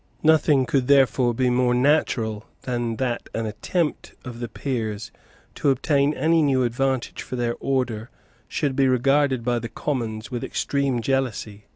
Nothing 0.23 0.65
could 0.65 0.87
therefore 0.87 1.31
be 1.35 1.51
more 1.51 1.75
natural 1.75 2.47
than 2.63 2.95
that 2.95 3.29
an 3.35 3.45
attempt 3.45 4.15
of 4.25 4.39
the 4.39 4.47
Peers 4.47 5.11
to 5.53 5.69
obtain 5.69 6.15
any 6.15 6.41
new 6.41 6.63
advantage 6.63 7.21
for 7.21 7.35
their 7.35 7.53
order 7.59 8.09
should 8.47 8.75
be 8.75 8.87
regarded 8.87 9.45
by 9.45 9.59
the 9.59 9.69
Commons 9.69 10.31
with 10.31 10.43
extreme 10.43 11.03
jealousy. 11.03 11.65